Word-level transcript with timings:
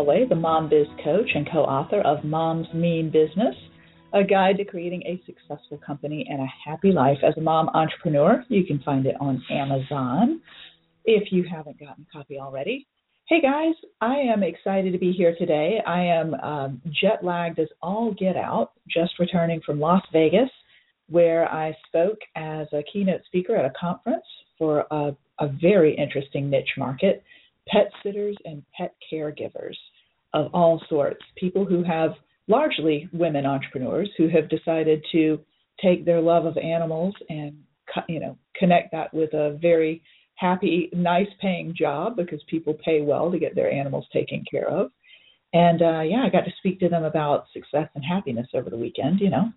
Lara 0.00 0.06
Galloway, 0.06 0.28
the 0.28 0.34
Mom 0.34 0.68
Biz 0.68 0.86
Coach 1.04 1.30
and 1.34 1.48
co 1.50 1.60
author 1.60 2.00
of 2.00 2.24
Moms 2.24 2.66
Mean 2.72 3.10
Business, 3.10 3.54
a 4.14 4.24
guide 4.24 4.56
to 4.56 4.64
creating 4.64 5.02
a 5.02 5.20
successful 5.26 5.78
company 5.84 6.26
and 6.28 6.40
a 6.40 6.46
happy 6.64 6.90
life 6.90 7.18
as 7.22 7.34
a 7.36 7.40
mom 7.40 7.68
entrepreneur. 7.74 8.44
You 8.48 8.64
can 8.64 8.80
find 8.80 9.06
it 9.06 9.14
on 9.20 9.42
Amazon 9.50 10.40
if 11.04 11.30
you 11.32 11.44
haven't 11.44 11.78
gotten 11.78 12.06
a 12.08 12.18
copy 12.18 12.38
already. 12.38 12.86
Hey 13.28 13.40
guys, 13.40 13.74
I 14.00 14.16
am 14.16 14.42
excited 14.42 14.92
to 14.92 14.98
be 14.98 15.12
here 15.12 15.36
today. 15.38 15.80
I 15.86 16.02
am 16.02 16.34
um, 16.34 16.82
jet 17.00 17.22
lagged 17.22 17.58
as 17.58 17.68
all 17.82 18.12
get 18.12 18.36
out, 18.36 18.72
just 18.88 19.18
returning 19.18 19.60
from 19.64 19.78
Las 19.78 20.02
Vegas, 20.12 20.50
where 21.08 21.50
I 21.52 21.76
spoke 21.86 22.18
as 22.36 22.66
a 22.72 22.82
keynote 22.92 23.22
speaker 23.26 23.54
at 23.54 23.64
a 23.64 23.72
conference 23.78 24.24
for 24.58 24.86
a, 24.90 25.14
a 25.38 25.48
very 25.60 25.94
interesting 25.96 26.48
niche 26.50 26.74
market 26.76 27.22
pet 27.68 27.90
sitters 28.02 28.36
and 28.44 28.62
pet 28.76 28.94
caregivers 29.12 29.76
of 30.32 30.52
all 30.54 30.80
sorts, 30.88 31.20
people 31.36 31.64
who 31.64 31.82
have 31.82 32.12
largely 32.48 33.08
women 33.12 33.46
entrepreneurs 33.46 34.10
who 34.18 34.28
have 34.28 34.48
decided 34.48 35.04
to 35.12 35.38
take 35.82 36.04
their 36.04 36.20
love 36.20 36.44
of 36.44 36.56
animals 36.58 37.14
and 37.28 37.56
you 38.08 38.20
know 38.20 38.36
connect 38.56 38.92
that 38.92 39.12
with 39.14 39.32
a 39.32 39.58
very 39.60 40.02
happy 40.34 40.90
nice 40.92 41.28
paying 41.40 41.74
job 41.76 42.16
because 42.16 42.40
people 42.48 42.76
pay 42.84 43.00
well 43.00 43.30
to 43.30 43.38
get 43.38 43.54
their 43.54 43.70
animals 43.70 44.06
taken 44.12 44.44
care 44.50 44.68
of. 44.68 44.90
And 45.52 45.82
uh 45.82 46.02
yeah 46.02 46.22
i 46.24 46.28
got 46.30 46.44
to 46.44 46.52
speak 46.58 46.80
to 46.80 46.88
them 46.88 47.04
about 47.04 47.46
success 47.52 47.88
and 47.94 48.04
happiness 48.04 48.48
over 48.54 48.70
the 48.70 48.76
weekend 48.76 49.20
you 49.20 49.30
know. 49.30 49.50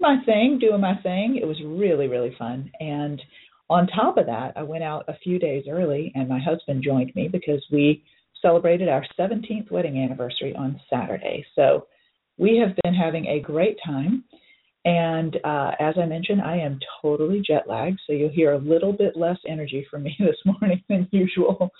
My 0.00 0.16
thing 0.24 0.58
doing 0.58 0.80
my 0.80 0.96
thing 1.02 1.38
it 1.40 1.46
was 1.46 1.60
really 1.64 2.08
really 2.08 2.34
fun. 2.38 2.70
And 2.80 3.20
on 3.68 3.86
top 3.86 4.16
of 4.16 4.26
that, 4.26 4.54
I 4.56 4.64
went 4.64 4.82
out 4.82 5.04
a 5.08 5.16
few 5.22 5.38
days 5.38 5.64
early 5.70 6.10
and 6.14 6.28
my 6.28 6.40
husband 6.40 6.82
joined 6.82 7.14
me 7.14 7.28
because 7.28 7.64
we 7.70 8.02
celebrated 8.42 8.88
our 8.88 9.04
17th 9.18 9.70
wedding 9.70 9.98
anniversary 10.02 10.54
on 10.56 10.80
Saturday. 10.88 11.44
So 11.54 11.86
we 12.38 12.56
have 12.56 12.74
been 12.82 12.94
having 12.94 13.26
a 13.26 13.40
great 13.40 13.76
time. 13.84 14.24
And 14.84 15.36
uh, 15.44 15.72
as 15.78 15.94
I 16.00 16.06
mentioned, 16.06 16.40
I 16.40 16.56
am 16.56 16.80
totally 17.02 17.42
jet 17.46 17.68
lagged. 17.68 18.00
So 18.06 18.14
you'll 18.14 18.30
hear 18.30 18.52
a 18.52 18.58
little 18.58 18.92
bit 18.92 19.16
less 19.16 19.38
energy 19.46 19.86
from 19.90 20.02
me 20.04 20.16
this 20.18 20.36
morning 20.44 20.82
than 20.88 21.08
usual 21.10 21.70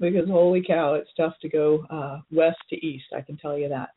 because 0.00 0.28
holy 0.28 0.62
cow, 0.66 0.94
it's 0.94 1.10
tough 1.16 1.34
to 1.42 1.48
go 1.48 1.84
uh, 1.90 2.20
west 2.32 2.58
to 2.70 2.86
east. 2.86 3.06
I 3.16 3.20
can 3.20 3.36
tell 3.36 3.58
you 3.58 3.68
that. 3.68 3.90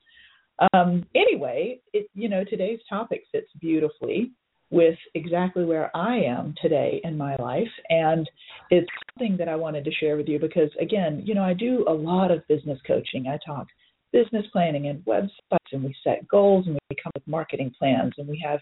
Um, 0.73 1.06
anyway, 1.13 1.79
it, 1.94 2.09
you 2.16 2.29
know, 2.29 2.44
today's 2.44 2.79
topic 2.89 3.23
fits 3.31 3.50
beautifully 3.59 4.31
with 4.69 4.97
exactly 5.13 5.63
where 5.63 5.95
I 5.95 6.17
am 6.17 6.53
today 6.61 7.00
in 7.03 7.17
my 7.17 7.35
life. 7.38 7.69
And 7.89 8.29
it's 8.69 8.89
something 9.13 9.38
that 9.38 9.47
I 9.47 9.55
wanted 9.55 9.85
to 9.85 9.91
share 9.91 10.17
with 10.17 10.28
you 10.28 10.39
because, 10.39 10.69
again, 10.79 11.23
you 11.25 11.33
know, 11.35 11.44
I 11.44 11.53
do 11.53 11.85
a 11.88 11.94
lot 11.94 12.31
of 12.31 12.47
business 12.47 12.79
coaching. 12.85 13.27
I 13.27 13.38
talk 13.45 13.67
business 14.11 14.45
planning 14.51 14.88
and 14.88 15.03
websites, 15.06 15.72
and 15.72 15.83
we 15.83 15.95
set 16.03 16.27
goals 16.27 16.66
and 16.67 16.77
we 16.89 16.95
come 17.01 17.11
with 17.13 17.27
marketing 17.27 17.73
plans, 17.77 18.13
and 18.17 18.27
we 18.27 18.41
have 18.45 18.59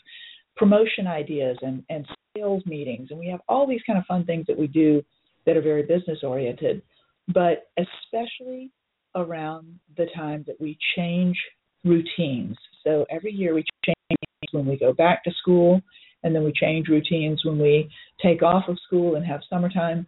promotion 0.56 1.08
ideas 1.08 1.58
and, 1.62 1.84
and 1.90 2.06
sales 2.36 2.64
meetings, 2.66 3.10
and 3.12 3.20
we 3.20 3.28
have 3.28 3.42
all 3.48 3.68
these 3.68 3.82
kind 3.86 4.00
of 4.00 4.06
fun 4.06 4.26
things 4.26 4.46
that 4.48 4.58
we 4.58 4.68
do 4.68 5.04
that 5.46 5.58
are 5.58 5.62
very 5.62 5.84
business 5.84 6.20
oriented. 6.24 6.82
But 7.34 7.70
especially 7.78 8.72
around 9.16 9.80
the 9.98 10.08
time 10.16 10.44
that 10.48 10.60
we 10.60 10.78
change 10.96 11.38
routines. 11.84 12.58
So 12.84 13.06
every 13.10 13.32
year 13.32 13.54
we 13.54 13.64
change 13.86 14.20
when 14.56 14.66
we 14.66 14.78
go 14.78 14.94
back 14.94 15.24
to 15.24 15.32
school, 15.40 15.82
and 16.24 16.34
then 16.34 16.44
we 16.44 16.52
change 16.52 16.88
routines 16.88 17.46
when 17.46 17.60
we 17.60 17.90
take 18.22 18.42
off 18.42 18.64
of 18.68 18.80
school 18.88 19.16
and 19.16 19.26
have 19.26 19.42
summertime. 19.50 20.08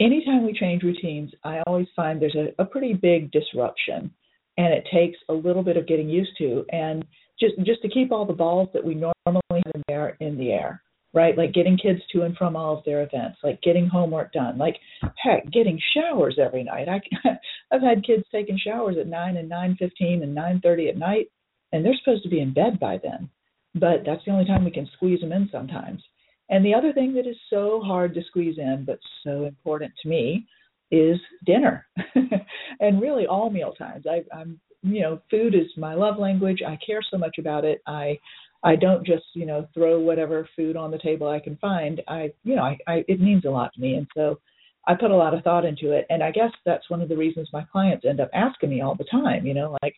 Anytime 0.00 0.44
we 0.44 0.54
change 0.54 0.82
routines, 0.82 1.30
I 1.44 1.60
always 1.66 1.88
find 1.94 2.20
there's 2.20 2.34
a, 2.34 2.62
a 2.62 2.64
pretty 2.64 2.94
big 2.94 3.30
disruption, 3.30 4.10
and 4.56 4.72
it 4.72 4.86
takes 4.92 5.18
a 5.28 5.34
little 5.34 5.62
bit 5.62 5.76
of 5.76 5.86
getting 5.86 6.08
used 6.08 6.36
to, 6.38 6.64
and 6.70 7.04
just 7.38 7.56
just 7.66 7.82
to 7.82 7.88
keep 7.88 8.12
all 8.12 8.24
the 8.24 8.32
balls 8.32 8.68
that 8.72 8.84
we 8.84 8.94
normally 8.94 9.62
have 9.66 9.74
in 9.74 9.82
there 9.88 10.16
in 10.20 10.38
the 10.38 10.52
air 10.52 10.82
right? 11.14 11.36
Like 11.36 11.52
getting 11.52 11.76
kids 11.76 12.00
to 12.12 12.22
and 12.22 12.36
from 12.36 12.56
all 12.56 12.78
of 12.78 12.84
their 12.84 13.02
events, 13.02 13.38
like 13.42 13.60
getting 13.62 13.86
homework 13.86 14.32
done, 14.32 14.56
like 14.58 14.76
heck, 15.22 15.50
getting 15.52 15.78
showers 15.94 16.38
every 16.42 16.64
night. 16.64 16.88
I 16.88 17.00
I've 17.70 17.82
had 17.82 18.04
kids 18.04 18.24
taking 18.32 18.58
showers 18.58 18.96
at 18.98 19.06
nine 19.06 19.36
and 19.36 19.48
nine 19.48 19.76
fifteen 19.78 20.22
and 20.22 20.34
nine 20.34 20.60
thirty 20.62 20.88
at 20.88 20.96
night, 20.96 21.26
and 21.72 21.84
they're 21.84 21.96
supposed 22.02 22.22
to 22.24 22.30
be 22.30 22.40
in 22.40 22.54
bed 22.54 22.80
by 22.80 22.98
then 23.02 23.28
but 23.74 24.02
that's 24.04 24.24
the 24.24 24.30
only 24.30 24.44
time 24.44 24.64
we 24.64 24.70
can 24.70 24.88
squeeze 24.94 25.20
them 25.20 25.32
in 25.32 25.48
sometimes. 25.50 26.02
And 26.50 26.64
the 26.64 26.74
other 26.74 26.92
thing 26.92 27.14
that 27.14 27.26
is 27.26 27.36
so 27.48 27.80
hard 27.84 28.14
to 28.14 28.22
squeeze 28.24 28.58
in, 28.58 28.84
but 28.86 28.98
so 29.24 29.44
important 29.44 29.92
to 30.02 30.08
me, 30.08 30.46
is 30.90 31.18
dinner, 31.46 31.86
and 32.80 33.00
really 33.00 33.26
all 33.26 33.48
meal 33.48 33.72
times. 33.72 34.04
I, 34.06 34.22
I'm, 34.36 34.60
you 34.82 35.00
know, 35.00 35.22
food 35.30 35.54
is 35.54 35.68
my 35.78 35.94
love 35.94 36.18
language. 36.18 36.60
I 36.66 36.78
care 36.84 37.00
so 37.10 37.16
much 37.16 37.38
about 37.38 37.64
it. 37.64 37.80
I, 37.86 38.18
I 38.62 38.76
don't 38.76 39.04
just, 39.06 39.24
you 39.34 39.46
know, 39.46 39.66
throw 39.72 39.98
whatever 40.00 40.46
food 40.54 40.76
on 40.76 40.90
the 40.90 40.98
table 40.98 41.28
I 41.28 41.40
can 41.40 41.56
find. 41.56 42.02
I, 42.06 42.32
you 42.44 42.54
know, 42.54 42.62
I, 42.62 42.76
I 42.86 43.04
it 43.08 43.20
means 43.20 43.46
a 43.46 43.50
lot 43.50 43.72
to 43.74 43.80
me, 43.80 43.94
and 43.94 44.06
so 44.14 44.38
I 44.86 44.94
put 44.94 45.10
a 45.10 45.16
lot 45.16 45.32
of 45.32 45.42
thought 45.42 45.64
into 45.64 45.92
it. 45.92 46.06
And 46.10 46.22
I 46.22 46.30
guess 46.30 46.50
that's 46.66 46.90
one 46.90 47.00
of 47.00 47.08
the 47.08 47.16
reasons 47.16 47.48
my 47.52 47.64
clients 47.72 48.04
end 48.04 48.20
up 48.20 48.30
asking 48.34 48.68
me 48.68 48.82
all 48.82 48.94
the 48.94 49.04
time. 49.04 49.46
You 49.46 49.54
know, 49.54 49.78
like, 49.82 49.94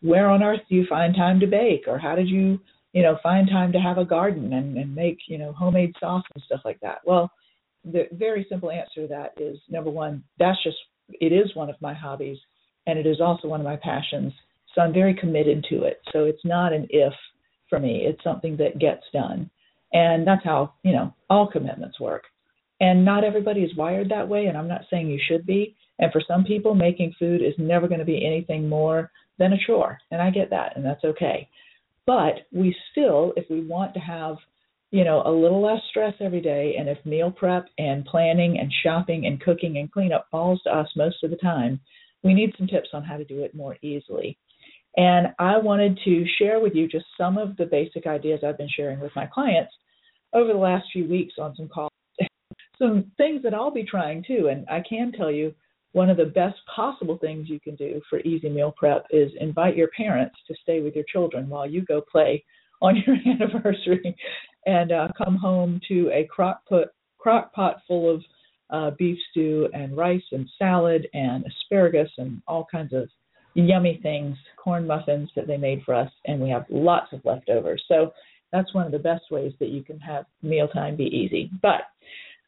where 0.00 0.30
on 0.30 0.42
earth 0.42 0.60
do 0.70 0.74
you 0.74 0.86
find 0.88 1.14
time 1.14 1.38
to 1.40 1.46
bake, 1.46 1.84
or 1.86 1.98
how 1.98 2.14
did 2.14 2.28
you 2.28 2.58
you 2.92 3.02
know, 3.02 3.18
find 3.22 3.48
time 3.48 3.72
to 3.72 3.78
have 3.78 3.98
a 3.98 4.04
garden 4.04 4.52
and, 4.52 4.76
and 4.76 4.94
make, 4.94 5.18
you 5.28 5.38
know, 5.38 5.52
homemade 5.52 5.94
sauce 6.00 6.24
and 6.34 6.42
stuff 6.44 6.60
like 6.64 6.80
that. 6.80 6.98
Well, 7.04 7.30
the 7.84 8.08
very 8.12 8.46
simple 8.48 8.70
answer 8.70 9.02
to 9.02 9.08
that 9.08 9.32
is 9.40 9.58
number 9.68 9.90
one, 9.90 10.24
that's 10.38 10.62
just, 10.62 10.76
it 11.08 11.32
is 11.32 11.54
one 11.54 11.70
of 11.70 11.76
my 11.80 11.94
hobbies 11.94 12.38
and 12.86 12.98
it 12.98 13.06
is 13.06 13.20
also 13.20 13.48
one 13.48 13.60
of 13.60 13.66
my 13.66 13.76
passions. 13.76 14.32
So 14.74 14.80
I'm 14.80 14.92
very 14.92 15.14
committed 15.14 15.64
to 15.70 15.84
it. 15.84 16.00
So 16.12 16.24
it's 16.24 16.44
not 16.44 16.72
an 16.72 16.86
if 16.90 17.12
for 17.70 17.78
me, 17.78 18.02
it's 18.04 18.22
something 18.22 18.56
that 18.58 18.78
gets 18.78 19.04
done. 19.12 19.48
And 19.92 20.26
that's 20.26 20.44
how, 20.44 20.74
you 20.82 20.92
know, 20.92 21.14
all 21.30 21.50
commitments 21.50 21.98
work. 21.98 22.24
And 22.80 23.04
not 23.04 23.24
everybody 23.24 23.60
is 23.60 23.76
wired 23.76 24.10
that 24.10 24.28
way. 24.28 24.46
And 24.46 24.58
I'm 24.58 24.68
not 24.68 24.82
saying 24.90 25.08
you 25.08 25.20
should 25.28 25.46
be. 25.46 25.76
And 25.98 26.12
for 26.12 26.22
some 26.26 26.44
people, 26.44 26.74
making 26.74 27.14
food 27.18 27.42
is 27.42 27.54
never 27.58 27.88
going 27.88 28.00
to 28.00 28.06
be 28.06 28.26
anything 28.26 28.68
more 28.68 29.10
than 29.38 29.52
a 29.52 29.58
chore. 29.66 29.98
And 30.10 30.20
I 30.20 30.30
get 30.30 30.50
that. 30.50 30.76
And 30.76 30.84
that's 30.84 31.04
okay. 31.04 31.48
But 32.10 32.40
we 32.50 32.74
still, 32.90 33.32
if 33.36 33.48
we 33.48 33.64
want 33.64 33.94
to 33.94 34.00
have, 34.00 34.34
you 34.90 35.04
know, 35.04 35.22
a 35.24 35.30
little 35.30 35.62
less 35.62 35.80
stress 35.90 36.12
every 36.18 36.40
day, 36.40 36.74
and 36.76 36.88
if 36.88 36.98
meal 37.06 37.30
prep 37.30 37.66
and 37.78 38.04
planning 38.04 38.58
and 38.58 38.72
shopping 38.82 39.26
and 39.26 39.40
cooking 39.40 39.78
and 39.78 39.92
cleanup 39.92 40.26
falls 40.28 40.60
to 40.62 40.76
us 40.76 40.88
most 40.96 41.22
of 41.22 41.30
the 41.30 41.36
time, 41.36 41.78
we 42.24 42.34
need 42.34 42.52
some 42.58 42.66
tips 42.66 42.88
on 42.94 43.04
how 43.04 43.16
to 43.16 43.22
do 43.22 43.44
it 43.44 43.54
more 43.54 43.76
easily. 43.82 44.36
And 44.96 45.28
I 45.38 45.58
wanted 45.58 46.00
to 46.04 46.26
share 46.36 46.58
with 46.58 46.74
you 46.74 46.88
just 46.88 47.06
some 47.16 47.38
of 47.38 47.56
the 47.56 47.66
basic 47.66 48.08
ideas 48.08 48.40
I've 48.44 48.58
been 48.58 48.68
sharing 48.68 48.98
with 48.98 49.14
my 49.14 49.26
clients 49.26 49.72
over 50.32 50.52
the 50.52 50.58
last 50.58 50.86
few 50.92 51.08
weeks 51.08 51.34
on 51.38 51.54
some 51.54 51.68
calls. 51.68 51.92
some 52.76 53.12
things 53.18 53.44
that 53.44 53.54
I'll 53.54 53.70
be 53.70 53.84
trying 53.84 54.24
too. 54.26 54.48
And 54.50 54.68
I 54.68 54.80
can 54.80 55.12
tell 55.12 55.30
you 55.30 55.54
one 55.92 56.08
of 56.08 56.16
the 56.16 56.24
best 56.24 56.58
possible 56.74 57.18
things 57.18 57.48
you 57.48 57.60
can 57.60 57.74
do 57.74 58.00
for 58.08 58.20
easy 58.20 58.48
meal 58.48 58.72
prep 58.76 59.06
is 59.10 59.30
invite 59.40 59.76
your 59.76 59.88
parents 59.96 60.36
to 60.46 60.54
stay 60.62 60.80
with 60.80 60.94
your 60.94 61.04
children 61.12 61.48
while 61.48 61.68
you 61.68 61.82
go 61.84 62.00
play 62.00 62.44
on 62.80 62.96
your 63.06 63.16
anniversary 63.26 64.16
and 64.66 64.92
uh, 64.92 65.08
come 65.16 65.36
home 65.36 65.80
to 65.88 66.10
a 66.12 66.26
crock 66.26 66.64
pot, 66.68 66.88
crock 67.18 67.52
pot 67.52 67.80
full 67.86 68.14
of 68.14 68.22
uh, 68.70 68.90
beef 68.98 69.18
stew 69.30 69.68
and 69.72 69.96
rice 69.96 70.22
and 70.32 70.48
salad 70.58 71.08
and 71.12 71.44
asparagus 71.46 72.10
and 72.18 72.40
all 72.46 72.66
kinds 72.70 72.92
of 72.92 73.08
yummy 73.54 73.98
things, 74.02 74.36
corn 74.62 74.86
muffins 74.86 75.28
that 75.34 75.46
they 75.46 75.56
made 75.56 75.82
for 75.84 75.94
us, 75.94 76.10
and 76.26 76.40
we 76.40 76.48
have 76.48 76.64
lots 76.70 77.12
of 77.12 77.20
leftovers. 77.24 77.82
So 77.88 78.12
that's 78.52 78.72
one 78.74 78.86
of 78.86 78.92
the 78.92 78.98
best 78.98 79.24
ways 79.30 79.52
that 79.58 79.68
you 79.68 79.82
can 79.82 79.98
have 79.98 80.24
mealtime 80.42 80.96
be 80.96 81.04
easy. 81.04 81.50
But 81.62 81.82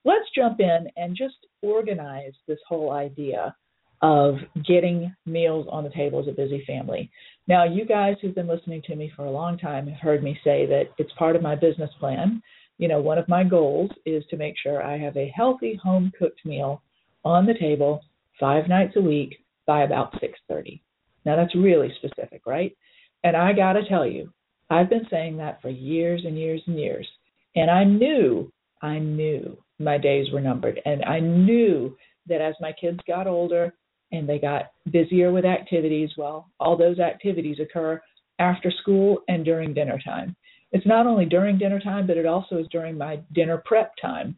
let's 0.04 0.28
jump 0.34 0.60
in 0.60 0.88
and 0.96 1.16
just 1.16 1.36
organize 1.62 2.32
this 2.46 2.58
whole 2.68 2.90
idea 2.92 3.54
of 4.02 4.34
getting 4.66 5.14
meals 5.26 5.66
on 5.70 5.84
the 5.84 5.90
table 5.90 6.20
as 6.20 6.26
a 6.26 6.32
busy 6.32 6.64
family. 6.66 7.10
Now, 7.46 7.64
you 7.64 7.84
guys 7.84 8.16
who've 8.20 8.34
been 8.34 8.48
listening 8.48 8.82
to 8.86 8.96
me 8.96 9.12
for 9.14 9.24
a 9.26 9.30
long 9.30 9.56
time 9.58 9.86
have 9.86 10.00
heard 10.00 10.22
me 10.24 10.38
say 10.42 10.66
that 10.66 10.90
it's 10.98 11.12
part 11.12 11.36
of 11.36 11.42
my 11.42 11.54
business 11.54 11.90
plan. 12.00 12.42
You 12.78 12.88
know, 12.88 13.00
one 13.00 13.18
of 13.18 13.28
my 13.28 13.44
goals 13.44 13.90
is 14.04 14.24
to 14.30 14.36
make 14.36 14.54
sure 14.60 14.82
I 14.82 14.98
have 14.98 15.16
a 15.16 15.32
healthy 15.34 15.78
home 15.80 16.10
cooked 16.18 16.44
meal 16.44 16.82
on 17.24 17.46
the 17.46 17.54
table 17.54 18.02
5 18.40 18.68
nights 18.68 18.94
a 18.96 19.00
week 19.00 19.38
by 19.66 19.84
about 19.84 20.12
6:30. 20.20 20.80
Now 21.24 21.36
that's 21.36 21.54
really 21.54 21.92
specific, 21.96 22.42
right? 22.46 22.76
And 23.22 23.36
I 23.36 23.52
got 23.52 23.74
to 23.74 23.88
tell 23.88 24.04
you, 24.04 24.32
I've 24.68 24.90
been 24.90 25.06
saying 25.10 25.36
that 25.36 25.62
for 25.62 25.68
years 25.68 26.24
and 26.24 26.36
years 26.36 26.60
and 26.66 26.76
years. 26.76 27.06
And 27.54 27.70
I 27.70 27.84
knew, 27.84 28.50
I 28.80 28.98
knew 28.98 29.56
my 29.82 29.98
days 29.98 30.26
were 30.32 30.40
numbered. 30.40 30.80
And 30.84 31.04
I 31.04 31.20
knew 31.20 31.96
that 32.26 32.40
as 32.40 32.54
my 32.60 32.72
kids 32.72 32.98
got 33.06 33.26
older 33.26 33.74
and 34.12 34.28
they 34.28 34.38
got 34.38 34.72
busier 34.90 35.32
with 35.32 35.44
activities, 35.44 36.10
well, 36.16 36.48
all 36.60 36.76
those 36.76 36.98
activities 36.98 37.58
occur 37.60 38.00
after 38.38 38.70
school 38.82 39.18
and 39.28 39.44
during 39.44 39.74
dinner 39.74 39.98
time. 40.04 40.36
It's 40.72 40.86
not 40.86 41.06
only 41.06 41.26
during 41.26 41.58
dinner 41.58 41.80
time, 41.80 42.06
but 42.06 42.16
it 42.16 42.26
also 42.26 42.56
is 42.58 42.66
during 42.70 42.96
my 42.96 43.20
dinner 43.34 43.62
prep 43.64 43.92
time. 44.00 44.36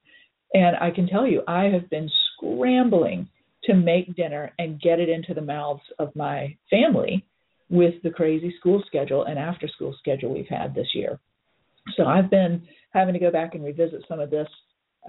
And 0.52 0.76
I 0.76 0.91
can 0.91 1.06
tell 1.06 1.26
you, 1.26 1.43
I 1.46 1.64
have 1.64 1.88
been 1.91 2.11
scrambling 2.37 3.29
to 3.64 3.75
make 3.75 4.14
dinner 4.14 4.52
and 4.58 4.81
get 4.81 5.00
it 5.00 5.08
into 5.08 5.35
the 5.35 5.41
mouths 5.41 5.82
of 5.99 6.14
my 6.14 6.56
family 6.70 7.25
with 7.70 7.94
the 8.02 8.11
crazy 8.11 8.55
school 8.58 8.82
schedule 8.87 9.25
and 9.25 9.38
after 9.38 9.67
school 9.69 9.94
schedule 9.99 10.35
we've 10.35 10.46
had 10.49 10.75
this 10.75 10.88
year. 10.94 11.19
So 11.96 12.05
I've 12.05 12.31
been 12.31 12.62
having 12.93 13.14
to 13.14 13.20
go 13.20 13.31
back 13.31 13.55
and 13.55 13.64
revisit 13.64 14.05
some 14.08 14.20
of 14.20 14.31
this, 14.31 14.49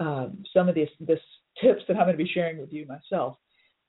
um, 0.00 0.44
some 0.54 0.68
of 0.68 0.74
these 0.74 0.88
this 1.00 1.20
tips 1.62 1.82
that 1.88 1.96
I'm 1.96 2.04
going 2.04 2.16
to 2.16 2.22
be 2.22 2.30
sharing 2.32 2.58
with 2.58 2.72
you 2.72 2.86
myself. 2.86 3.36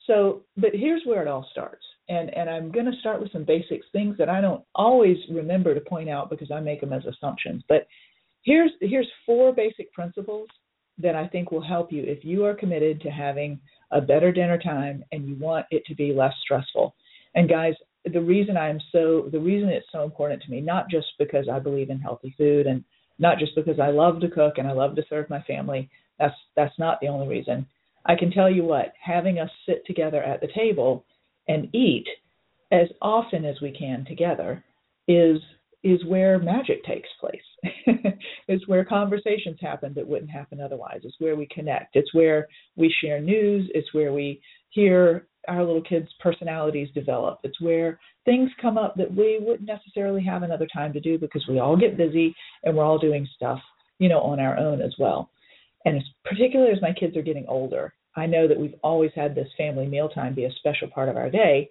So, 0.06 0.44
but 0.56 0.72
here's 0.74 1.02
where 1.06 1.22
it 1.22 1.28
all 1.28 1.48
starts, 1.52 1.84
and 2.10 2.34
and 2.36 2.50
I'm 2.50 2.72
going 2.72 2.86
to 2.86 3.00
start 3.00 3.22
with 3.22 3.32
some 3.32 3.44
basics, 3.44 3.86
things 3.92 4.18
that 4.18 4.30
I 4.30 4.42
don't 4.42 4.64
always 4.76 5.18
remember 5.30 5.74
to 5.74 5.82
point 5.82 6.10
out 6.10 6.30
because 6.30 6.52
I 6.52 6.60
make 6.60 6.82
them 6.82 6.94
as 6.94 7.04
assumptions. 7.06 7.64
But 7.68 7.88
here's 8.44 8.72
here's 8.82 9.08
four 9.26 9.54
basic 9.54 9.92
principles 9.94 10.48
that 11.00 11.16
I 11.16 11.28
think 11.28 11.52
will 11.52 11.62
help 11.62 11.92
you 11.92 12.04
if 12.04 12.24
you 12.24 12.46
are 12.46 12.56
committed 12.56 13.02
to 13.02 13.10
having 13.10 13.60
a 13.92 14.02
better 14.02 14.32
dinner 14.32 14.58
time 14.58 15.04
and 15.12 15.28
you 15.28 15.36
want 15.36 15.66
it 15.72 15.84
to 15.86 15.96
be 15.96 16.14
less 16.14 16.34
stressful. 16.44 16.96
And 17.36 17.48
guys, 17.48 17.74
the 18.06 18.22
reason 18.22 18.58
I'm 18.58 18.80
so 18.92 19.30
the 19.32 19.40
reason 19.40 19.70
it's 19.70 19.88
so 19.92 20.04
important 20.04 20.42
to 20.44 20.52
me, 20.52 20.62
not 20.62 20.90
just 20.90 21.08
because 21.20 21.48
I 21.52 21.60
believe 21.60 21.90
in 21.90 22.00
healthy 22.00 22.34
food 22.38 22.68
and 22.68 22.84
not 23.20 23.40
just 23.40 23.56
because 23.56 23.80
I 23.80 23.90
love 23.90 24.20
to 24.22 24.30
cook 24.30 24.56
and 24.58 24.68
I 24.68 24.74
love 24.74 24.96
to 24.96 25.04
serve 25.10 25.30
my 25.30 25.42
family. 25.44 25.90
That's 26.20 26.36
that's 26.56 26.78
not 26.80 27.00
the 27.02 27.08
only 27.08 27.28
reason. 27.28 27.66
I 28.06 28.16
can 28.16 28.32
tell 28.32 28.50
you 28.50 28.64
what, 28.64 28.94
having 29.04 29.40
us 29.40 29.50
sit 29.68 29.86
together 29.86 30.24
at 30.24 30.42
the 30.42 30.48
table 30.56 31.06
and 31.48 31.74
eat 31.76 32.08
as 32.72 32.88
often 33.02 33.46
as 33.46 33.56
we 33.62 33.72
can 33.72 34.06
together 34.06 34.64
is 35.08 35.40
is 35.84 36.04
where 36.06 36.40
magic 36.40 36.84
takes 36.84 37.08
place. 37.20 37.40
it's 38.48 38.68
where 38.68 38.84
conversations 38.84 39.58
happen 39.62 39.94
that 39.94 40.08
wouldn't 40.08 40.32
happen 40.32 40.60
otherwise. 40.60 41.00
It's 41.04 41.20
where 41.20 41.36
we 41.36 41.48
connect. 41.54 41.96
It's 41.96 42.14
where 42.14 42.48
we 42.76 42.94
share 43.02 43.22
news. 43.22 43.70
It's 43.74 43.94
where 43.94 44.12
we 44.12 44.42
hear 44.70 45.28
our 45.48 45.64
little 45.64 45.82
kids' 45.82 46.10
personalities 46.20 46.90
develop. 46.94 47.40
It's 47.44 47.62
where 47.62 48.00
things 48.26 48.50
come 48.62 48.78
up 48.78 48.96
that 48.96 49.14
we 49.14 49.40
wouldn't 49.42 49.68
necessarily 49.68 50.24
have 50.24 50.44
another 50.44 50.68
time 50.74 50.94
to 50.94 51.00
do 51.00 51.18
because 51.18 51.46
we 51.48 51.60
all 51.60 51.78
get 51.78 51.98
busy 51.98 52.36
and 52.64 52.76
we're 52.76 52.84
all 52.84 53.00
doing 53.00 53.28
stuff, 53.36 53.60
you 54.00 54.10
know, 54.10 54.20
on 54.22 54.40
our 54.40 54.58
own 54.58 54.82
as 54.82 54.94
well. 55.00 55.30
And 55.86 55.98
it's 55.98 56.08
particularly 56.26 56.72
as 56.72 56.82
my 56.82 56.94
kids 56.94 57.16
are 57.16 57.22
getting 57.22 57.46
older, 57.48 57.94
I 58.16 58.26
know 58.26 58.48
that 58.48 58.60
we've 58.60 58.76
always 58.84 59.12
had 59.16 59.36
this 59.36 59.48
family 59.58 59.86
mealtime 59.86 60.34
be 60.34 60.46
a 60.46 60.52
special 60.54 60.90
part 60.90 61.08
of 61.08 61.16
our 61.16 61.30
day. 61.30 61.70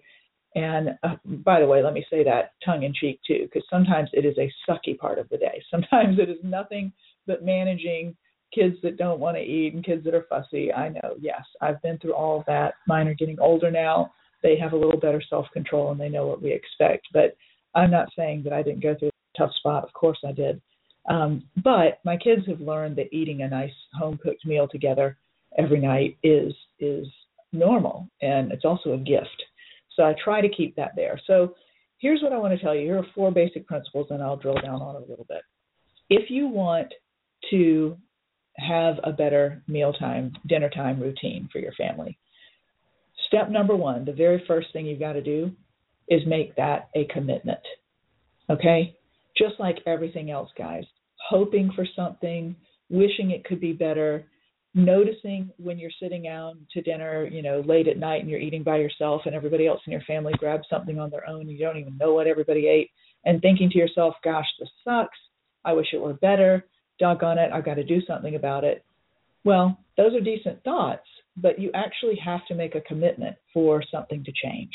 And 0.55 0.97
uh, 1.03 1.15
by 1.25 1.59
the 1.59 1.67
way, 1.67 1.83
let 1.83 1.93
me 1.93 2.05
say 2.09 2.23
that 2.23 2.53
tongue 2.65 2.83
in 2.83 2.93
cheek 2.93 3.19
too, 3.27 3.41
because 3.43 3.67
sometimes 3.69 4.09
it 4.13 4.25
is 4.25 4.37
a 4.37 4.51
sucky 4.67 4.97
part 4.97 5.19
of 5.19 5.29
the 5.29 5.37
day. 5.37 5.61
Sometimes 5.71 6.17
it 6.19 6.29
is 6.29 6.37
nothing 6.43 6.91
but 7.27 7.43
managing 7.43 8.15
kids 8.53 8.75
that 8.83 8.97
don't 8.97 9.19
want 9.19 9.37
to 9.37 9.43
eat 9.43 9.73
and 9.73 9.85
kids 9.85 10.03
that 10.05 10.15
are 10.15 10.25
fussy. 10.29 10.71
I 10.71 10.89
know, 10.89 11.15
yes, 11.19 11.41
I've 11.61 11.81
been 11.81 11.97
through 11.97 12.13
all 12.13 12.39
of 12.39 12.45
that. 12.45 12.75
Mine 12.87 13.07
are 13.07 13.13
getting 13.13 13.39
older 13.39 13.71
now. 13.71 14.13
They 14.43 14.57
have 14.57 14.73
a 14.73 14.77
little 14.77 14.99
better 14.99 15.21
self 15.29 15.47
control 15.53 15.91
and 15.91 15.99
they 15.99 16.09
know 16.09 16.27
what 16.27 16.41
we 16.41 16.51
expect. 16.51 17.07
But 17.13 17.35
I'm 17.75 17.91
not 17.91 18.09
saying 18.15 18.43
that 18.43 18.53
I 18.53 18.63
didn't 18.63 18.83
go 18.83 18.95
through 18.97 19.09
a 19.09 19.37
tough 19.37 19.53
spot. 19.55 19.83
Of 19.83 19.93
course 19.93 20.19
I 20.27 20.31
did. 20.31 20.61
Um, 21.09 21.43
but 21.63 21.99
my 22.03 22.17
kids 22.17 22.45
have 22.47 22.59
learned 22.59 22.97
that 22.97 23.13
eating 23.13 23.41
a 23.41 23.49
nice 23.49 23.71
home 23.93 24.19
cooked 24.21 24.45
meal 24.45 24.67
together 24.67 25.17
every 25.57 25.79
night 25.79 26.17
is 26.23 26.53
is 26.79 27.07
normal 27.53 28.07
and 28.21 28.51
it's 28.51 28.65
also 28.65 28.93
a 28.93 28.97
gift. 28.97 29.43
So 29.95 30.03
I 30.03 30.13
try 30.23 30.41
to 30.41 30.49
keep 30.49 30.75
that 30.75 30.91
there. 30.95 31.19
So 31.25 31.55
here's 31.97 32.21
what 32.21 32.33
I 32.33 32.37
want 32.37 32.57
to 32.57 32.63
tell 32.63 32.75
you. 32.75 32.81
Here 32.81 32.99
are 32.99 33.05
four 33.15 33.31
basic 33.31 33.65
principles, 33.67 34.07
and 34.11 34.21
I'll 34.21 34.37
drill 34.37 34.59
down 34.61 34.81
on 34.81 34.95
it 34.95 35.07
a 35.07 35.09
little 35.09 35.25
bit. 35.27 35.41
If 36.09 36.29
you 36.29 36.47
want 36.47 36.93
to 37.49 37.97
have 38.57 38.95
a 39.03 39.11
better 39.11 39.61
mealtime, 39.67 40.33
dinner 40.47 40.69
time 40.69 40.99
routine 40.99 41.49
for 41.51 41.59
your 41.59 41.73
family, 41.73 42.17
step 43.27 43.49
number 43.49 43.75
one, 43.75 44.05
the 44.05 44.13
very 44.13 44.43
first 44.47 44.67
thing 44.73 44.85
you've 44.85 44.99
got 44.99 45.13
to 45.13 45.21
do 45.21 45.51
is 46.09 46.21
make 46.25 46.55
that 46.55 46.89
a 46.95 47.05
commitment. 47.13 47.59
Okay? 48.49 48.95
Just 49.37 49.59
like 49.59 49.77
everything 49.85 50.31
else, 50.31 50.49
guys. 50.57 50.85
Hoping 51.29 51.71
for 51.75 51.85
something, 51.95 52.55
wishing 52.89 53.31
it 53.31 53.43
could 53.43 53.59
be 53.59 53.73
better, 53.73 54.25
noticing 54.73 55.51
when 55.57 55.77
you're 55.77 55.91
sitting 56.01 56.27
out 56.27 56.55
to 56.71 56.81
dinner, 56.81 57.27
you 57.27 57.41
know, 57.41 57.61
late 57.65 57.87
at 57.87 57.97
night 57.97 58.21
and 58.21 58.29
you're 58.29 58.39
eating 58.39 58.63
by 58.63 58.77
yourself 58.77 59.23
and 59.25 59.35
everybody 59.35 59.67
else 59.67 59.81
in 59.85 59.91
your 59.91 60.01
family 60.01 60.33
grabs 60.37 60.67
something 60.69 60.99
on 60.99 61.09
their 61.09 61.27
own 61.27 61.41
and 61.41 61.51
you 61.51 61.59
don't 61.59 61.77
even 61.77 61.97
know 61.97 62.13
what 62.13 62.27
everybody 62.27 62.67
ate 62.67 62.91
and 63.25 63.41
thinking 63.41 63.69
to 63.69 63.77
yourself, 63.77 64.13
gosh, 64.23 64.45
this 64.59 64.69
sucks. 64.83 65.17
I 65.65 65.73
wish 65.73 65.87
it 65.91 66.01
were 66.01 66.13
better. 66.13 66.65
Doggone 66.99 67.37
it, 67.37 67.51
I've 67.53 67.65
got 67.65 67.75
to 67.75 67.83
do 67.83 68.01
something 68.05 68.35
about 68.35 68.63
it. 68.63 68.83
Well, 69.43 69.77
those 69.95 70.13
are 70.13 70.19
decent 70.19 70.63
thoughts, 70.63 71.07
but 71.37 71.59
you 71.59 71.71
actually 71.73 72.17
have 72.23 72.45
to 72.47 72.55
make 72.55 72.75
a 72.75 72.81
commitment 72.81 73.35
for 73.53 73.83
something 73.91 74.23
to 74.23 74.31
change. 74.31 74.71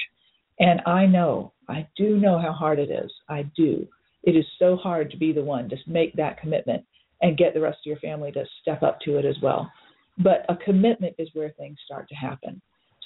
And 0.59 0.81
I 0.87 1.07
know, 1.07 1.53
I 1.69 1.89
do 1.97 2.17
know 2.17 2.39
how 2.39 2.53
hard 2.53 2.79
it 2.79 2.91
is. 2.91 3.11
I 3.29 3.43
do. 3.57 3.87
It 4.23 4.37
is 4.37 4.45
so 4.59 4.77
hard 4.77 5.11
to 5.11 5.17
be 5.17 5.33
the 5.33 5.43
one 5.43 5.69
to 5.69 5.77
make 5.87 6.15
that 6.15 6.41
commitment 6.41 6.85
and 7.21 7.37
get 7.37 7.55
the 7.55 7.61
rest 7.61 7.79
of 7.79 7.87
your 7.87 7.99
family 7.99 8.33
to 8.33 8.45
step 8.61 8.83
up 8.83 9.01
to 9.01 9.17
it 9.19 9.25
as 9.25 9.37
well. 9.43 9.71
But 10.19 10.45
a 10.49 10.57
commitment 10.57 11.15
is 11.19 11.29
where 11.33 11.51
things 11.51 11.79
start 11.85 12.09
to 12.09 12.15
happen. 12.15 12.61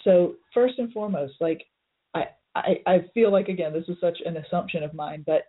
So 0.05 0.35
first 0.53 0.79
and 0.79 0.93
foremost, 0.93 1.35
like 1.41 1.63
I, 2.15 2.25
I, 2.55 2.81
I 2.87 3.05
feel 3.15 3.33
like 3.33 3.49
again 3.49 3.73
this 3.73 3.89
is 3.89 3.97
such 4.01 4.19
an 4.25 4.37
assumption 4.37 4.83
of 4.83 4.95
mine, 4.95 5.25
but 5.27 5.43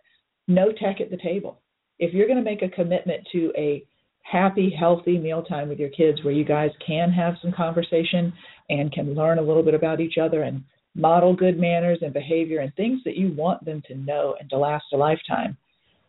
no 0.46 0.72
tech 0.72 1.00
at 1.00 1.10
the 1.10 1.16
table. 1.16 1.60
If 1.98 2.14
you're 2.14 2.26
going 2.26 2.38
to 2.38 2.44
make 2.44 2.62
a 2.62 2.68
commitment 2.68 3.26
to 3.32 3.52
a 3.56 3.84
happy, 4.22 4.74
healthy 4.78 5.18
mealtime 5.18 5.68
with 5.68 5.78
your 5.78 5.88
kids 5.88 6.22
where 6.22 6.34
you 6.34 6.44
guys 6.44 6.70
can 6.86 7.10
have 7.10 7.34
some 7.40 7.52
conversation 7.52 8.32
and 8.68 8.92
can 8.92 9.14
learn 9.14 9.38
a 9.38 9.42
little 9.42 9.62
bit 9.62 9.74
about 9.74 10.00
each 10.00 10.18
other 10.20 10.42
and 10.42 10.62
model 10.94 11.34
good 11.34 11.58
manners 11.58 11.98
and 12.02 12.12
behavior 12.12 12.60
and 12.60 12.74
things 12.74 13.00
that 13.04 13.16
you 13.16 13.32
want 13.32 13.64
them 13.64 13.82
to 13.86 13.94
know 13.94 14.34
and 14.40 14.50
to 14.50 14.58
last 14.58 14.84
a 14.92 14.96
lifetime, 14.96 15.56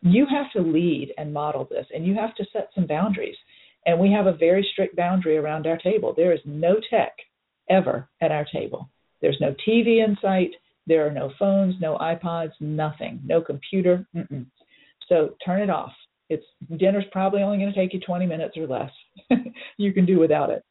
you 0.01 0.25
have 0.29 0.51
to 0.51 0.61
lead 0.61 1.13
and 1.17 1.33
model 1.33 1.67
this 1.69 1.85
and 1.93 2.05
you 2.05 2.15
have 2.15 2.35
to 2.35 2.45
set 2.51 2.69
some 2.75 2.87
boundaries. 2.87 3.35
And 3.85 3.99
we 3.99 4.11
have 4.11 4.27
a 4.27 4.33
very 4.33 4.67
strict 4.73 4.95
boundary 4.95 5.37
around 5.37 5.65
our 5.65 5.77
table. 5.77 6.13
There 6.15 6.33
is 6.33 6.41
no 6.45 6.75
tech 6.89 7.13
ever 7.69 8.09
at 8.21 8.31
our 8.31 8.45
table. 8.51 8.89
There's 9.21 9.37
no 9.39 9.55
TV 9.67 10.03
in 10.03 10.17
sight. 10.21 10.51
There 10.87 11.05
are 11.05 11.11
no 11.11 11.31
phones, 11.37 11.75
no 11.79 11.97
iPods, 11.97 12.51
nothing, 12.59 13.21
no 13.23 13.41
computer. 13.41 14.05
Mm-mm. 14.15 14.45
So 15.09 15.35
turn 15.43 15.61
it 15.61 15.69
off. 15.69 15.91
It's 16.29 16.45
dinner's 16.77 17.05
probably 17.11 17.41
only 17.41 17.57
going 17.57 17.73
to 17.73 17.77
take 17.77 17.93
you 17.93 17.99
20 17.99 18.25
minutes 18.25 18.55
or 18.55 18.67
less. 18.67 18.91
you 19.77 19.91
can 19.91 20.05
do 20.05 20.19
without 20.19 20.51
it. 20.51 20.63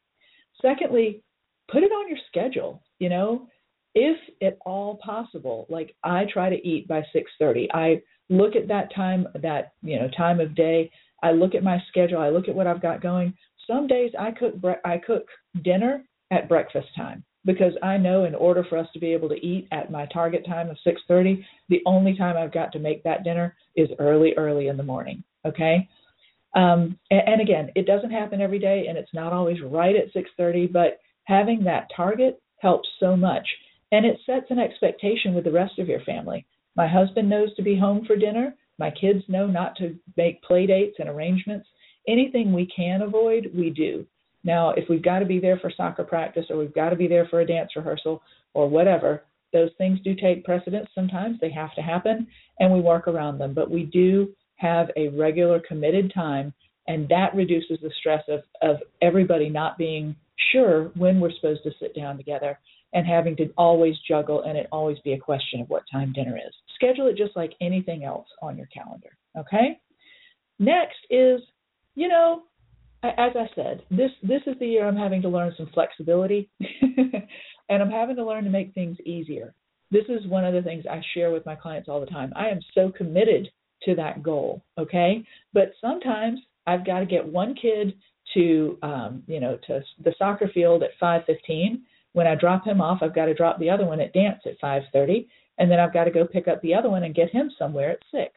Secondly, 0.61 1.21
put 1.69 1.83
it 1.83 1.91
on 1.91 2.07
your 2.09 2.17
schedule. 2.27 2.81
You 2.99 3.09
know, 3.09 3.47
if 3.93 4.17
at 4.41 4.57
all 4.65 4.97
possible, 5.03 5.67
like 5.69 5.95
I 6.03 6.25
try 6.31 6.49
to 6.49 6.67
eat 6.67 6.87
by 6.87 7.03
6:30. 7.13 7.67
I 7.73 8.01
look 8.29 8.55
at 8.55 8.67
that 8.69 8.93
time, 8.95 9.27
that 9.41 9.73
you 9.81 9.99
know 9.99 10.09
time 10.17 10.39
of 10.39 10.55
day. 10.55 10.89
I 11.21 11.31
look 11.31 11.53
at 11.53 11.63
my 11.63 11.81
schedule. 11.89 12.19
I 12.19 12.29
look 12.29 12.47
at 12.47 12.55
what 12.55 12.67
I've 12.67 12.81
got 12.81 13.01
going. 13.01 13.33
Some 13.67 13.87
days 13.87 14.11
I 14.17 14.31
cook 14.31 14.55
bre- 14.55 14.85
I 14.85 14.97
cook 14.97 15.25
dinner 15.63 16.05
at 16.31 16.47
breakfast 16.47 16.87
time 16.95 17.23
because 17.45 17.73
I 17.81 17.97
know 17.97 18.25
in 18.25 18.35
order 18.35 18.65
for 18.69 18.77
us 18.77 18.87
to 18.93 18.99
be 18.99 19.13
able 19.13 19.29
to 19.29 19.45
eat 19.45 19.67
at 19.71 19.91
my 19.91 20.05
target 20.07 20.45
time 20.45 20.69
of 20.69 20.77
6:30, 20.85 21.43
the 21.69 21.81
only 21.85 22.15
time 22.17 22.37
I've 22.37 22.51
got 22.51 22.71
to 22.73 22.79
make 22.79 23.03
that 23.03 23.23
dinner 23.23 23.55
is 23.75 23.89
early 23.99 24.33
early 24.35 24.67
in 24.67 24.77
the 24.77 24.83
morning, 24.83 25.23
okay? 25.45 25.87
Um, 26.55 26.97
and, 27.11 27.21
and 27.27 27.41
again, 27.41 27.71
it 27.75 27.85
doesn't 27.85 28.11
happen 28.11 28.41
every 28.41 28.59
day 28.59 28.87
and 28.87 28.97
it's 28.97 29.13
not 29.13 29.33
always 29.33 29.61
right 29.61 29.95
at 29.95 30.13
6:30, 30.13 30.71
but 30.71 30.99
having 31.23 31.63
that 31.63 31.89
target 31.95 32.41
helps 32.57 32.89
so 32.99 33.15
much. 33.15 33.47
And 33.91 34.05
it 34.05 34.19
sets 34.25 34.51
an 34.51 34.59
expectation 34.59 35.33
with 35.33 35.45
the 35.45 35.51
rest 35.51 35.79
of 35.79 35.87
your 35.87 36.01
family. 36.01 36.45
My 36.75 36.87
husband 36.87 37.29
knows 37.29 37.53
to 37.55 37.63
be 37.63 37.77
home 37.77 38.05
for 38.05 38.15
dinner. 38.15 38.55
My 38.77 38.91
kids 38.91 39.23
know 39.27 39.47
not 39.47 39.75
to 39.77 39.97
make 40.15 40.41
play 40.43 40.65
dates 40.65 40.97
and 40.99 41.09
arrangements. 41.09 41.67
Anything 42.07 42.53
we 42.53 42.65
can 42.67 43.01
avoid, 43.01 43.51
we 43.53 43.69
do. 43.69 44.05
Now, 44.49 44.71
if 44.71 44.89
we've 44.89 45.03
got 45.03 45.19
to 45.19 45.25
be 45.25 45.39
there 45.39 45.59
for 45.59 45.71
soccer 45.77 46.03
practice 46.03 46.45
or 46.49 46.57
we've 46.57 46.73
got 46.73 46.89
to 46.89 46.95
be 46.95 47.07
there 47.07 47.27
for 47.29 47.41
a 47.41 47.45
dance 47.45 47.69
rehearsal 47.75 48.23
or 48.55 48.67
whatever, 48.67 49.21
those 49.53 49.69
things 49.77 49.99
do 50.03 50.15
take 50.15 50.43
precedence 50.43 50.89
sometimes. 50.95 51.39
They 51.39 51.51
have 51.51 51.75
to 51.75 51.81
happen 51.81 52.25
and 52.57 52.73
we 52.73 52.81
work 52.81 53.07
around 53.07 53.37
them. 53.37 53.53
But 53.53 53.69
we 53.69 53.83
do 53.83 54.29
have 54.55 54.87
a 54.97 55.09
regular 55.09 55.61
committed 55.67 56.11
time 56.15 56.51
and 56.87 57.07
that 57.09 57.35
reduces 57.35 57.77
the 57.83 57.91
stress 57.99 58.23
of, 58.27 58.39
of 58.63 58.77
everybody 59.03 59.49
not 59.49 59.77
being 59.77 60.15
sure 60.51 60.85
when 60.95 61.19
we're 61.19 61.35
supposed 61.35 61.61
to 61.65 61.71
sit 61.79 61.95
down 61.95 62.17
together 62.17 62.57
and 62.93 63.05
having 63.05 63.35
to 63.35 63.53
always 63.55 63.93
juggle 64.07 64.41
and 64.47 64.57
it 64.57 64.65
always 64.71 64.97
be 65.03 65.13
a 65.13 65.19
question 65.19 65.61
of 65.61 65.69
what 65.69 65.83
time 65.91 66.11
dinner 66.11 66.35
is. 66.37 66.55
Schedule 66.73 67.05
it 67.05 67.17
just 67.17 67.35
like 67.35 67.53
anything 67.61 68.03
else 68.03 68.25
on 68.41 68.57
your 68.57 68.67
calendar. 68.73 69.15
Okay? 69.37 69.79
Next 70.57 70.97
is, 71.11 71.39
you 71.93 72.07
know, 72.07 72.45
as 73.03 73.31
I 73.35 73.49
said, 73.55 73.83
this 73.89 74.11
this 74.23 74.41
is 74.45 74.55
the 74.59 74.67
year 74.67 74.87
I'm 74.87 74.97
having 74.97 75.21
to 75.21 75.29
learn 75.29 75.53
some 75.57 75.69
flexibility, 75.73 76.49
and 76.59 77.81
I'm 77.81 77.89
having 77.89 78.15
to 78.17 78.25
learn 78.25 78.43
to 78.43 78.49
make 78.49 78.73
things 78.73 78.97
easier. 79.05 79.53
This 79.91 80.05
is 80.09 80.27
one 80.27 80.45
of 80.45 80.53
the 80.53 80.61
things 80.61 80.85
I 80.89 81.01
share 81.13 81.31
with 81.31 81.45
my 81.45 81.55
clients 81.55 81.89
all 81.89 81.99
the 81.99 82.05
time. 82.05 82.31
I 82.35 82.49
am 82.49 82.59
so 82.75 82.91
committed 82.91 83.49
to 83.83 83.95
that 83.95 84.21
goal, 84.21 84.61
okay? 84.77 85.23
But 85.53 85.71
sometimes 85.81 86.39
I've 86.67 86.85
got 86.85 86.99
to 86.99 87.05
get 87.05 87.25
one 87.25 87.55
kid 87.55 87.93
to, 88.33 88.77
um, 88.83 89.23
you 89.25 89.39
know, 89.39 89.57
to 89.67 89.81
the 90.03 90.13
soccer 90.17 90.49
field 90.53 90.83
at 90.83 90.91
5:15. 91.01 91.81
When 92.13 92.27
I 92.27 92.35
drop 92.35 92.65
him 92.65 92.81
off, 92.81 92.99
I've 93.01 93.15
got 93.15 93.25
to 93.25 93.33
drop 93.33 93.59
the 93.59 93.69
other 93.69 93.85
one 93.85 94.01
at 94.01 94.13
dance 94.13 94.41
at 94.45 94.59
5:30, 94.59 95.25
and 95.57 95.71
then 95.71 95.79
I've 95.79 95.93
got 95.93 96.03
to 96.03 96.11
go 96.11 96.27
pick 96.27 96.47
up 96.47 96.61
the 96.61 96.75
other 96.75 96.89
one 96.89 97.03
and 97.03 97.15
get 97.15 97.29
him 97.29 97.49
somewhere 97.57 97.91
at 97.91 97.99
six 98.11 98.33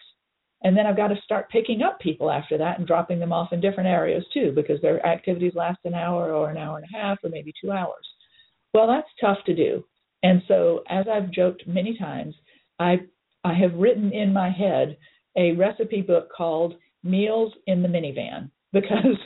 and 0.64 0.76
then 0.76 0.86
I've 0.86 0.96
got 0.96 1.08
to 1.08 1.20
start 1.24 1.50
picking 1.50 1.82
up 1.82 1.98
people 2.00 2.30
after 2.30 2.56
that 2.58 2.78
and 2.78 2.86
dropping 2.86 3.18
them 3.18 3.32
off 3.32 3.52
in 3.52 3.60
different 3.60 3.88
areas 3.88 4.24
too, 4.32 4.52
because 4.54 4.80
their 4.80 5.04
activities 5.04 5.54
last 5.54 5.80
an 5.84 5.94
hour 5.94 6.32
or 6.32 6.50
an 6.50 6.56
hour 6.56 6.76
and 6.76 6.86
a 6.86 6.96
half 6.96 7.18
or 7.24 7.30
maybe 7.30 7.52
two 7.60 7.72
hours. 7.72 8.06
Well, 8.72 8.86
that's 8.86 9.08
tough 9.20 9.38
to 9.46 9.54
do. 9.54 9.84
And 10.22 10.42
so, 10.46 10.84
as 10.88 11.06
I've 11.12 11.32
joked 11.32 11.66
many 11.66 11.98
times, 11.98 12.34
I 12.78 13.00
I 13.44 13.54
have 13.54 13.74
written 13.74 14.12
in 14.12 14.32
my 14.32 14.50
head 14.50 14.96
a 15.36 15.52
recipe 15.52 16.00
book 16.00 16.28
called 16.34 16.74
Meals 17.02 17.52
in 17.66 17.82
the 17.82 17.88
Minivan 17.88 18.50
because 18.72 19.18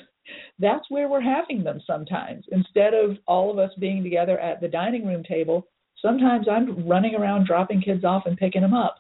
that's 0.59 0.91
where 0.91 1.09
we're 1.09 1.21
having 1.21 1.63
them 1.63 1.81
sometimes. 1.87 2.45
Instead 2.51 2.95
of 2.95 3.17
all 3.27 3.51
of 3.51 3.59
us 3.59 3.71
being 3.79 4.03
together 4.03 4.39
at 4.39 4.61
the 4.61 4.69
dining 4.69 5.07
room 5.07 5.23
table, 5.23 5.69
sometimes 6.01 6.49
I'm 6.49 6.89
running 6.89 7.15
around 7.15 7.47
dropping 7.47 7.83
kids 7.83 8.05
off 8.05 8.25
and 8.27 8.37
picking 8.37 8.63
them 8.63 8.75
up. 8.75 8.97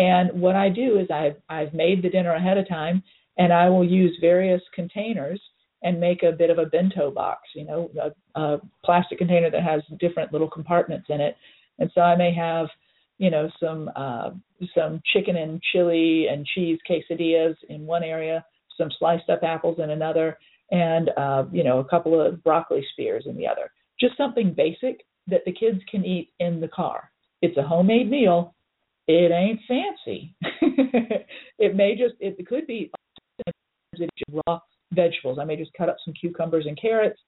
And 0.00 0.40
what 0.40 0.56
I 0.56 0.70
do 0.70 0.98
is 0.98 1.08
I've 1.10 1.36
I've 1.50 1.74
made 1.74 2.02
the 2.02 2.08
dinner 2.08 2.32
ahead 2.32 2.56
of 2.56 2.66
time, 2.66 3.02
and 3.36 3.52
I 3.52 3.68
will 3.68 3.84
use 3.84 4.16
various 4.18 4.62
containers 4.74 5.40
and 5.82 6.00
make 6.00 6.22
a 6.22 6.32
bit 6.32 6.48
of 6.48 6.58
a 6.58 6.64
bento 6.66 7.10
box, 7.10 7.40
you 7.54 7.64
know, 7.66 7.90
a, 8.02 8.40
a 8.40 8.60
plastic 8.82 9.18
container 9.18 9.50
that 9.50 9.62
has 9.62 9.82
different 9.98 10.32
little 10.32 10.48
compartments 10.48 11.06
in 11.10 11.20
it. 11.20 11.36
And 11.78 11.90
so 11.94 12.00
I 12.00 12.16
may 12.16 12.32
have, 12.34 12.68
you 13.18 13.30
know, 13.30 13.50
some 13.60 13.90
uh, 13.94 14.30
some 14.74 15.02
chicken 15.12 15.36
and 15.36 15.60
chili 15.70 16.28
and 16.30 16.46
cheese 16.46 16.78
quesadillas 16.88 17.56
in 17.68 17.84
one 17.84 18.02
area, 18.02 18.42
some 18.78 18.88
sliced 18.98 19.28
up 19.28 19.42
apples 19.42 19.80
in 19.82 19.90
another, 19.90 20.38
and 20.70 21.10
uh, 21.18 21.44
you 21.52 21.62
know, 21.62 21.80
a 21.80 21.84
couple 21.84 22.18
of 22.18 22.42
broccoli 22.42 22.86
spears 22.92 23.24
in 23.26 23.36
the 23.36 23.46
other. 23.46 23.70
Just 24.00 24.16
something 24.16 24.54
basic 24.54 25.04
that 25.26 25.42
the 25.44 25.52
kids 25.52 25.80
can 25.90 26.06
eat 26.06 26.30
in 26.38 26.58
the 26.58 26.68
car. 26.68 27.10
It's 27.42 27.58
a 27.58 27.62
homemade 27.62 28.10
meal, 28.10 28.54
it 29.10 29.32
ain't 29.32 29.60
fancy. 29.66 30.34
it 31.58 31.74
may 31.74 31.96
just 31.96 32.14
it 32.20 32.46
could 32.46 32.66
be 32.66 32.90
raw 34.46 34.60
vegetables. 34.92 35.38
I 35.40 35.44
may 35.44 35.56
just 35.56 35.72
cut 35.74 35.88
up 35.88 35.96
some 36.04 36.14
cucumbers 36.14 36.66
and 36.66 36.80
carrots, 36.80 37.20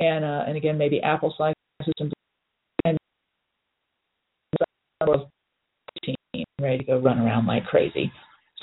and 0.00 0.24
uh, 0.24 0.44
and 0.46 0.56
again 0.56 0.76
maybe 0.76 1.00
apple 1.00 1.32
slices 1.36 1.54
and 1.98 2.12
and 2.84 2.98
ready 6.60 6.78
to 6.78 6.84
go 6.84 6.98
run 6.98 7.18
around 7.18 7.46
like 7.46 7.64
crazy. 7.64 8.12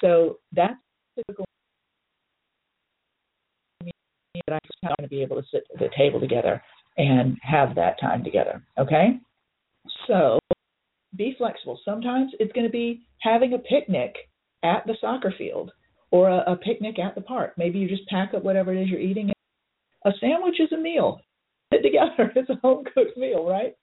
So 0.01 0.37
that's 0.53 0.75
typical 1.15 1.45
that 4.47 4.61
I'm 4.83 4.93
going 4.99 5.03
to 5.03 5.07
be 5.07 5.23
able 5.23 5.41
to 5.41 5.47
sit 5.51 5.63
at 5.73 5.79
the 5.79 5.89
table 5.97 6.19
together 6.19 6.61
and 6.97 7.37
have 7.41 7.73
that 7.75 7.99
time 7.99 8.23
together. 8.23 8.61
Okay, 8.77 9.19
so 10.07 10.39
be 11.17 11.35
flexible. 11.37 11.79
Sometimes 11.83 12.31
it's 12.39 12.51
going 12.53 12.65
to 12.65 12.71
be 12.71 13.01
having 13.19 13.53
a 13.53 13.59
picnic 13.59 14.15
at 14.63 14.85
the 14.85 14.95
soccer 15.01 15.33
field 15.37 15.71
or 16.11 16.29
a, 16.29 16.51
a 16.51 16.55
picnic 16.55 16.99
at 16.99 17.15
the 17.15 17.21
park. 17.21 17.53
Maybe 17.57 17.79
you 17.79 17.87
just 17.87 18.07
pack 18.07 18.33
up 18.33 18.43
whatever 18.43 18.73
it 18.73 18.81
is 18.81 18.89
you're 18.89 18.99
eating. 18.99 19.31
A 20.05 20.11
sandwich 20.19 20.59
is 20.59 20.71
a 20.71 20.77
meal. 20.77 21.21
Sit 21.73 21.83
together. 21.83 22.31
It's 22.35 22.49
a 22.49 22.55
home 22.61 22.85
cooked 22.93 23.17
meal, 23.17 23.45
right? 23.45 23.73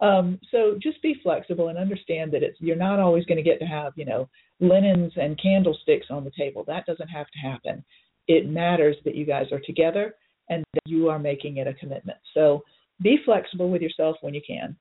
Um, 0.00 0.40
so 0.50 0.76
just 0.82 1.00
be 1.00 1.14
flexible 1.22 1.68
and 1.68 1.78
understand 1.78 2.32
that 2.32 2.42
it's 2.42 2.60
you're 2.60 2.74
not 2.74 2.98
always 2.98 3.24
going 3.26 3.36
to 3.36 3.42
get 3.48 3.60
to 3.60 3.66
have 3.66 3.92
you 3.94 4.04
know 4.04 4.28
linens 4.58 5.12
and 5.16 5.40
candlesticks 5.40 6.08
on 6.10 6.24
the 6.24 6.32
table. 6.36 6.64
That 6.66 6.86
doesn't 6.86 7.08
have 7.08 7.26
to 7.28 7.38
happen. 7.38 7.84
It 8.26 8.48
matters 8.48 8.96
that 9.04 9.14
you 9.14 9.24
guys 9.24 9.46
are 9.52 9.60
together 9.60 10.16
and 10.48 10.64
that 10.74 10.82
you 10.86 11.08
are 11.08 11.18
making 11.18 11.58
it 11.58 11.68
a 11.68 11.74
commitment. 11.74 12.18
So 12.34 12.62
be 13.00 13.18
flexible 13.24 13.70
with 13.70 13.82
yourself 13.82 14.16
when 14.20 14.34
you 14.34 14.42
can. 14.46 14.76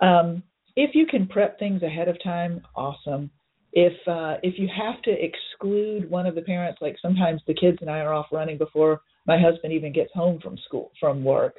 Um, 0.00 0.42
if 0.80 0.94
you 0.94 1.04
can 1.04 1.26
prep 1.26 1.58
things 1.58 1.82
ahead 1.82 2.08
of 2.08 2.16
time, 2.22 2.62
awesome. 2.74 3.30
If 3.72 3.92
uh, 4.08 4.38
if 4.42 4.58
you 4.58 4.68
have 4.74 5.00
to 5.02 5.10
exclude 5.10 6.10
one 6.10 6.26
of 6.26 6.34
the 6.34 6.42
parents, 6.42 6.80
like 6.80 6.96
sometimes 7.02 7.42
the 7.46 7.54
kids 7.54 7.78
and 7.82 7.90
I 7.90 8.00
are 8.00 8.14
off 8.14 8.26
running 8.32 8.56
before 8.56 9.02
my 9.26 9.38
husband 9.38 9.74
even 9.74 9.92
gets 9.92 10.10
home 10.14 10.40
from 10.40 10.56
school 10.66 10.90
from 10.98 11.22
work, 11.22 11.56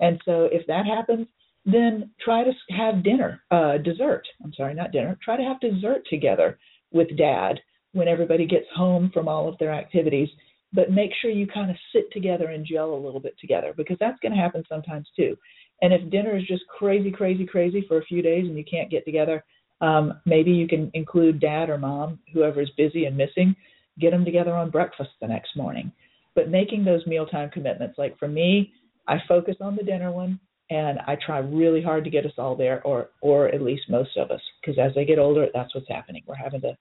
and 0.00 0.20
so 0.24 0.48
if 0.50 0.66
that 0.66 0.86
happens, 0.86 1.28
then 1.64 2.10
try 2.22 2.42
to 2.42 2.52
have 2.76 3.04
dinner, 3.04 3.42
uh, 3.52 3.78
dessert. 3.78 4.26
I'm 4.42 4.52
sorry, 4.54 4.74
not 4.74 4.92
dinner. 4.92 5.16
Try 5.24 5.36
to 5.36 5.44
have 5.44 5.60
dessert 5.60 6.02
together 6.10 6.58
with 6.92 7.16
dad 7.16 7.60
when 7.92 8.08
everybody 8.08 8.44
gets 8.44 8.66
home 8.74 9.10
from 9.14 9.28
all 9.28 9.48
of 9.48 9.56
their 9.58 9.72
activities. 9.72 10.28
But 10.72 10.90
make 10.90 11.12
sure 11.22 11.30
you 11.30 11.46
kind 11.46 11.70
of 11.70 11.76
sit 11.94 12.10
together 12.12 12.46
and 12.46 12.66
gel 12.66 12.92
a 12.92 13.04
little 13.04 13.20
bit 13.20 13.36
together 13.40 13.72
because 13.76 13.96
that's 14.00 14.18
going 14.20 14.32
to 14.32 14.38
happen 14.38 14.64
sometimes 14.68 15.06
too. 15.16 15.36
And 15.84 15.92
if 15.92 16.08
dinner 16.08 16.34
is 16.34 16.46
just 16.46 16.66
crazy, 16.66 17.10
crazy, 17.10 17.44
crazy 17.44 17.84
for 17.86 17.98
a 17.98 18.04
few 18.06 18.22
days 18.22 18.46
and 18.46 18.56
you 18.56 18.64
can't 18.64 18.90
get 18.90 19.04
together, 19.04 19.44
um, 19.82 20.18
maybe 20.24 20.50
you 20.50 20.66
can 20.66 20.90
include 20.94 21.40
dad 21.40 21.68
or 21.68 21.76
mom, 21.76 22.18
whoever 22.32 22.62
is 22.62 22.70
busy 22.78 23.04
and 23.04 23.14
missing, 23.14 23.54
get 24.00 24.12
them 24.12 24.24
together 24.24 24.54
on 24.54 24.70
breakfast 24.70 25.10
the 25.20 25.28
next 25.28 25.54
morning. 25.54 25.92
But 26.34 26.48
making 26.48 26.86
those 26.86 27.06
mealtime 27.06 27.50
commitments, 27.50 27.98
like 27.98 28.18
for 28.18 28.28
me, 28.28 28.72
I 29.06 29.18
focus 29.28 29.56
on 29.60 29.76
the 29.76 29.82
dinner 29.82 30.10
one 30.10 30.40
and 30.70 31.00
I 31.06 31.18
try 31.26 31.40
really 31.40 31.82
hard 31.82 32.02
to 32.04 32.10
get 32.10 32.24
us 32.24 32.32
all 32.38 32.56
there, 32.56 32.82
or 32.84 33.10
or 33.20 33.48
at 33.48 33.60
least 33.60 33.82
most 33.90 34.16
of 34.16 34.30
us, 34.30 34.40
because 34.62 34.78
as 34.78 34.94
they 34.94 35.04
get 35.04 35.18
older, 35.18 35.48
that's 35.52 35.74
what's 35.74 35.88
happening. 35.90 36.22
We're 36.26 36.34
having 36.34 36.62
to 36.62 36.74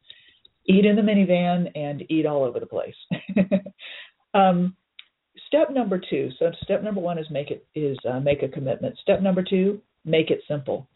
eat 0.65 0.85
in 0.85 0.95
the 0.95 1.01
minivan 1.01 1.69
and 1.75 2.09
eat 2.09 2.25
all 2.25 2.45
over 2.45 2.61
the 2.61 2.65
place. 2.65 2.95
um, 4.33 4.77
step 5.53 5.69
number 5.71 6.01
two 6.09 6.29
so 6.39 6.51
step 6.63 6.81
number 6.81 6.99
one 6.99 7.19
is 7.19 7.27
make 7.29 7.51
it 7.51 7.65
is 7.75 7.97
uh, 8.09 8.19
make 8.19 8.41
a 8.41 8.47
commitment. 8.47 8.97
Step 8.97 9.21
number 9.21 9.43
two 9.43 9.79
make 10.03 10.31
it 10.31 10.41
simple. 10.47 10.87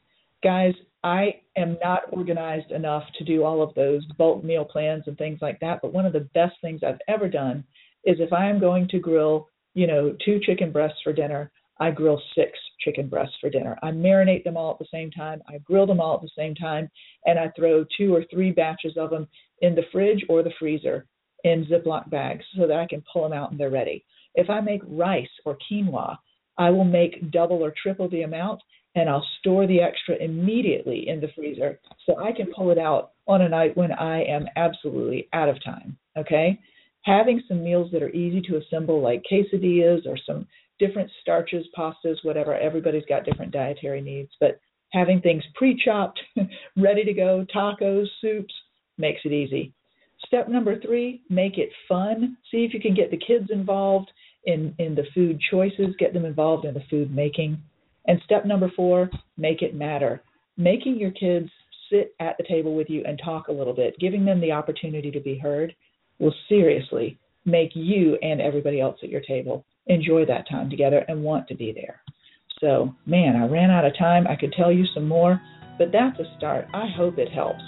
Guys 0.44 0.74
i 1.04 1.28
am 1.56 1.78
not 1.84 2.02
organized 2.12 2.72
enough 2.72 3.04
to 3.18 3.24
do 3.24 3.44
all 3.44 3.62
of 3.62 3.74
those 3.76 4.04
bulk 4.18 4.44
meal 4.44 4.66
plans 4.66 5.04
and 5.06 5.16
things 5.18 5.38
like 5.44 5.60
that 5.60 5.80
but 5.82 5.94
one 5.94 6.08
of 6.08 6.14
the 6.14 6.28
best 6.34 6.56
things 6.60 6.82
i've 6.84 7.00
ever 7.08 7.30
done 7.30 7.64
is 8.04 8.18
if 8.20 8.34
i 8.34 8.50
am 8.50 8.60
going 8.60 8.88
to 8.88 8.98
grill 8.98 9.48
you 9.76 9.86
know 9.86 10.16
two 10.26 10.40
chicken 10.44 10.72
breasts 10.72 10.98
for 11.04 11.14
dinner 11.14 11.52
i 11.80 11.92
grill 11.92 12.20
six 12.36 12.52
chicken 12.80 13.08
breasts 13.08 13.36
for 13.42 13.50
dinner. 13.50 13.78
I 13.82 13.92
marinate 13.92 14.44
them 14.44 14.56
all 14.56 14.72
at 14.72 14.80
the 14.80 14.86
same 14.92 15.10
time. 15.12 15.42
I 15.50 15.58
grill 15.58 15.88
them 15.88 16.00
all 16.00 16.16
at 16.16 16.22
the 16.22 16.30
same 16.38 16.56
time 16.56 16.90
and 17.26 17.38
i 17.38 17.52
throw 17.56 17.86
two 17.98 18.14
or 18.16 18.24
three 18.32 18.52
batches 18.52 18.98
of 18.98 19.10
them 19.12 19.28
in 19.62 19.76
the 19.76 19.86
fridge 19.92 20.26
or 20.30 20.42
the 20.42 20.54
freezer 20.60 21.06
in 21.44 21.66
ziploc 21.66 22.10
bags 22.10 22.46
so 22.56 22.68
that 22.68 22.78
i 22.80 22.88
can 22.88 23.04
pull 23.12 23.24
them 23.24 23.34
out 23.34 23.52
and 23.52 23.60
they're 23.60 23.70
ready 23.70 24.04
if 24.38 24.50
I 24.50 24.62
make 24.62 24.82
rice 24.88 25.28
or 25.44 25.58
quinoa, 25.70 26.18
I 26.58 26.70
will 26.70 26.86
make 26.86 27.32
double 27.32 27.64
or 27.64 27.74
triple 27.84 28.10
the 28.10 28.22
amount 28.22 28.62
and 28.96 29.10
I'll 29.10 29.26
store 29.40 29.68
the 29.68 29.82
extra 29.82 30.16
immediately 30.16 31.08
in 31.08 31.20
the 31.20 31.28
freezer 31.36 31.80
so 32.06 32.18
I 32.18 32.32
can 32.32 32.48
pull 32.56 32.72
it 32.72 32.78
out 32.78 33.12
on 33.28 33.42
a 33.42 33.50
night 33.50 33.76
when 33.76 33.92
I 33.92 34.24
am 34.24 34.46
absolutely 34.56 35.28
out 35.34 35.50
of 35.50 35.64
time. 35.64 35.98
Okay? 36.18 36.60
Having 37.04 37.44
some 37.48 37.64
meals 37.64 37.92
that 37.92 38.02
are 38.02 38.10
easy 38.10 38.42
to 38.42 38.58
assemble, 38.58 39.02
like 39.02 39.24
quesadillas 39.32 40.06
or 40.08 40.18
some 40.26 40.48
different 40.80 41.10
starches, 41.22 41.66
pastas, 41.78 42.18
whatever, 42.24 42.56
everybody's 42.56 43.06
got 43.08 43.26
different 43.26 43.52
dietary 43.52 44.02
needs, 44.02 44.32
but 44.40 44.60
having 44.94 45.22
things 45.22 45.44
pre 45.56 45.80
chopped, 45.84 46.20
ready 46.78 47.04
to 47.04 47.14
go, 47.14 47.46
tacos, 47.54 48.08
soups, 48.22 48.54
makes 48.98 49.22
it 49.26 49.32
easy. 49.32 49.74
Step 50.26 50.50
number 50.50 50.80
three, 50.80 51.22
make 51.30 51.58
it 51.58 51.70
fun. 51.88 52.38
See 52.52 52.66
if 52.66 52.74
you 52.74 52.80
can 52.80 52.96
get 52.96 53.12
the 53.12 53.18
kids 53.18 53.50
involved 53.52 54.10
in, 54.48 54.74
in 54.80 54.96
the 54.96 55.04
food 55.14 55.40
choices, 55.52 55.94
get 56.00 56.14
them 56.14 56.26
involved 56.26 56.66
in 56.66 56.74
the 56.74 56.84
food 56.90 57.14
making. 57.14 57.62
And 58.08 58.20
step 58.26 58.46
number 58.46 58.72
four, 58.76 59.10
make 59.38 59.62
it 59.62 59.76
matter. 59.76 60.24
making 60.58 60.98
your 60.98 61.12
kids 61.12 61.50
sit 61.92 62.16
at 62.20 62.36
the 62.38 62.44
table 62.44 62.76
with 62.76 62.90
you 62.90 63.04
and 63.06 63.20
talk 63.24 63.48
a 63.48 63.52
little 63.52 63.74
bit, 63.74 64.00
giving 64.00 64.26
them 64.26 64.42
the 64.42 64.52
opportunity 64.52 65.12
to 65.12 65.20
be 65.20 65.38
heard, 65.38 65.76
will 66.20 66.34
seriously 66.50 67.20
make 67.46 67.72
you 67.76 68.18
and 68.22 68.42
everybody 68.42 68.82
else 68.82 68.98
at 69.04 69.10
your 69.10 69.22
table 69.22 69.64
enjoy 69.86 70.26
that 70.26 70.50
time 70.50 70.70
together 70.70 71.06
and 71.08 71.24
want 71.24 71.48
to 71.48 71.56
be 71.56 71.72
there. 71.72 72.02
So, 72.60 72.94
man, 73.06 73.36
I 73.36 73.46
ran 73.46 73.70
out 73.70 73.86
of 73.86 73.98
time. 73.98 74.26
I 74.28 74.36
could 74.36 74.54
tell 74.54 74.72
you 74.72 74.86
some 74.94 75.08
more, 75.08 75.40
but 75.78 75.92
that's 75.92 76.20
a 76.20 76.26
start. 76.38 76.66
I 76.74 76.88
hope 76.98 77.20
it 77.20 77.32
helps. 77.32 77.62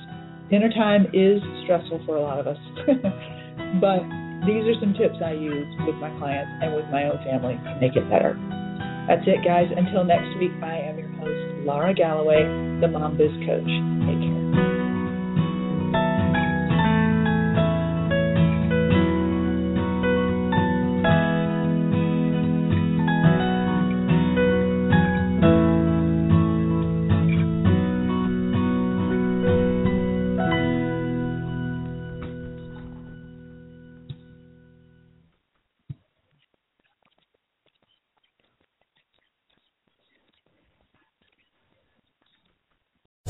Dinner 0.50 0.70
time 0.70 1.06
is 1.14 1.42
stressful 1.64 2.02
for 2.06 2.16
a 2.16 2.22
lot 2.22 2.40
of 2.40 2.48
us, 2.48 2.58
but 3.80 4.02
these 4.46 4.64
are 4.68 4.78
some 4.80 4.94
tips 4.94 5.20
I 5.24 5.34
use 5.34 5.68
with 5.86 5.96
my 5.96 6.10
clients 6.20 6.52
and 6.62 6.76
with 6.76 6.86
my 6.92 7.06
own 7.06 7.18
family 7.24 7.60
to 7.60 7.78
make 7.82 7.96
it 7.96 8.10
better. 8.10 8.38
That's 9.08 9.26
it, 9.26 9.44
guys. 9.44 9.68
Until 9.76 10.04
next 10.04 10.38
week, 10.38 10.52
I 10.62 10.78
am 10.86 11.00
your 11.00 11.10
host, 11.18 11.66
Lara 11.66 11.94
Galloway, 11.94 12.44
the 12.80 12.88
Mom 12.88 13.18
Biz 13.18 13.32
Coach. 13.46 13.66
Take 14.06 14.22
care. 14.22 14.29